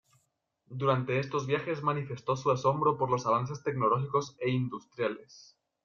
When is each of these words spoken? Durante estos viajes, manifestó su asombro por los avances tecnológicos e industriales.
Durante 0.71 1.19
estos 1.19 1.45
viajes, 1.45 1.83
manifestó 1.83 2.35
su 2.35 2.49
asombro 2.49 2.97
por 2.97 3.11
los 3.11 3.27
avances 3.27 3.61
tecnológicos 3.61 4.35
e 4.39 4.49
industriales. 4.49 5.55